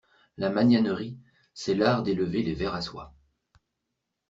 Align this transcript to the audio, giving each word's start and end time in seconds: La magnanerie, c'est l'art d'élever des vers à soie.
La 0.37 0.49
magnanerie, 0.49 1.19
c'est 1.53 1.75
l'art 1.75 2.01
d'élever 2.01 2.41
des 2.41 2.55
vers 2.55 2.73
à 2.73 2.81
soie. 2.81 3.13